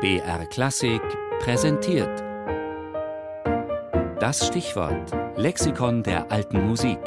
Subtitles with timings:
[0.00, 1.02] BR Klassik
[1.40, 2.22] präsentiert.
[4.20, 7.00] Das Stichwort Lexikon der alten Musik.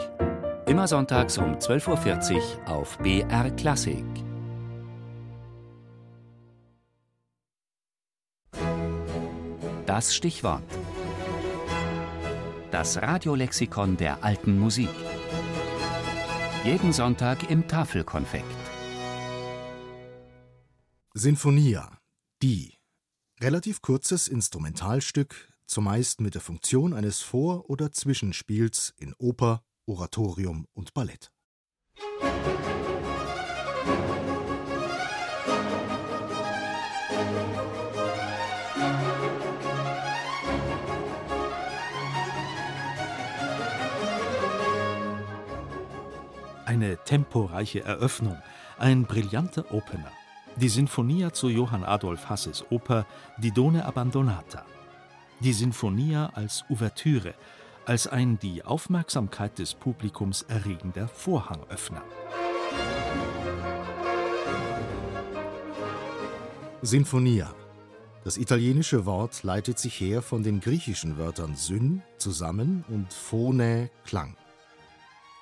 [0.66, 4.04] Immer sonntags um 12.40 Uhr auf BR Klassik.
[9.86, 10.62] Das Stichwort.
[12.72, 14.90] Das Radiolexikon der alten Musik.
[16.66, 18.44] Jeden Sonntag im Tafelkonfekt.
[21.14, 21.98] Sinfonia,
[22.44, 22.81] die.
[23.42, 30.94] Relativ kurzes Instrumentalstück, zumeist mit der Funktion eines Vor- oder Zwischenspiels in Oper, Oratorium und
[30.94, 31.32] Ballett.
[46.66, 48.38] Eine temporeiche Eröffnung,
[48.78, 50.12] ein brillanter Opener.
[50.58, 53.06] Die Sinfonia zu Johann Adolf Hasses Oper
[53.38, 54.66] Die Done Abbandonata.
[55.40, 57.34] Die Sinfonia als Ouvertüre,
[57.86, 62.04] als ein die Aufmerksamkeit des Publikums erregender Vorhangöffner.
[66.82, 67.54] Sinfonia.
[68.24, 74.36] Das italienische Wort leitet sich her von den griechischen Wörtern syn, zusammen und phone, Klang.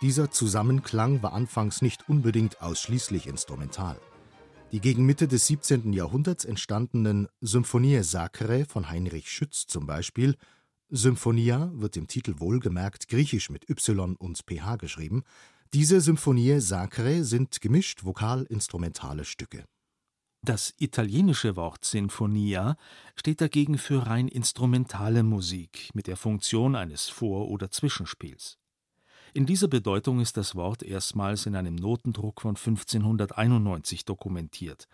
[0.02, 4.00] Dieser Zusammenklang war anfangs nicht unbedingt ausschließlich instrumental.
[4.72, 5.94] Die gegen Mitte des 17.
[5.94, 10.36] Jahrhunderts entstandenen Symphonie Sacre von Heinrich Schütz zum Beispiel
[10.90, 15.24] Symphonia wird im Titel wohlgemerkt griechisch mit y und ph geschrieben
[15.74, 19.66] diese Symphonie Sacre sind gemischt vokal-instrumentale Stücke.
[20.44, 22.76] Das italienische Wort Sinfonia
[23.16, 28.58] steht dagegen für rein instrumentale Musik mit der Funktion eines Vor- oder Zwischenspiels.
[29.34, 34.88] In dieser Bedeutung ist das Wort erstmals in einem Notendruck von 1591 dokumentiert,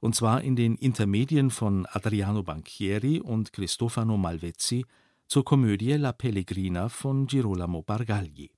[0.00, 4.86] und zwar in den Intermedien von Adriano Banchieri und Cristofano Malvezzi
[5.26, 8.50] zur Komödie La Pellegrina von Girolamo Bargagli.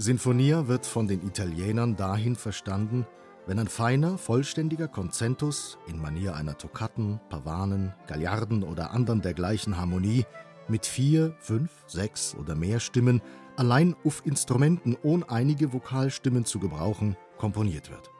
[0.00, 3.04] Sinfonia wird von den Italienern dahin verstanden,
[3.48, 10.24] wenn ein feiner, vollständiger Konzentus in Manier einer Toccaten, Pavanen, Gagliarden oder anderen dergleichen Harmonie
[10.68, 13.20] mit vier, fünf, sechs oder mehr Stimmen
[13.56, 18.10] allein auf Instrumenten ohne einige Vokalstimmen zu gebrauchen, komponiert wird.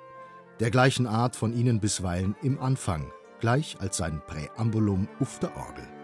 [0.59, 5.98] Dergleichen Art von ihnen bisweilen im Anfang, gleich als sein Präambulum auf der Orgel.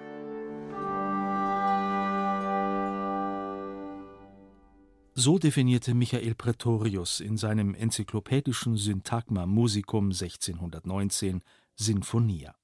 [5.16, 11.40] So definierte Michael Praetorius in seinem enzyklopädischen Syntagma Musicum 1619
[11.76, 12.56] Sinfonia.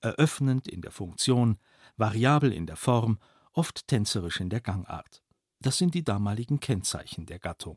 [0.00, 1.58] Eröffnend in der Funktion,
[1.98, 3.18] variabel in der Form,
[3.52, 5.22] oft tänzerisch in der Gangart.
[5.60, 7.76] Das sind die damaligen Kennzeichen der Gattung.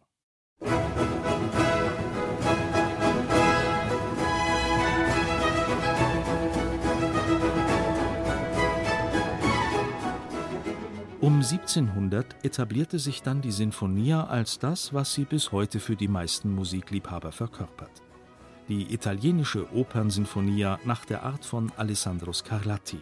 [11.23, 16.09] Um 1700 etablierte sich dann die Sinfonia als das, was sie bis heute für die
[16.09, 18.03] meisten Musikliebhaber verkörpert.
[18.67, 22.99] Die italienische Opernsinfonia nach der Art von Alessandro Scarlatti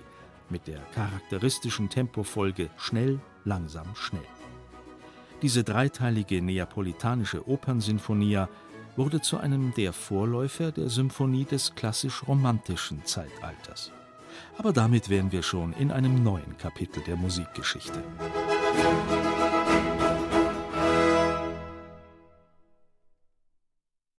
[0.52, 4.22] mit der charakteristischen Tempofolge schnell, langsam, schnell.
[5.42, 8.50] Diese dreiteilige neapolitanische Opernsinfonia
[8.98, 13.92] wurde zu einem der Vorläufer der Symphonie des klassisch-romantischen Zeitalters.
[14.58, 18.04] Aber damit wären wir schon in einem neuen Kapitel der Musikgeschichte.
[18.20, 19.51] Musik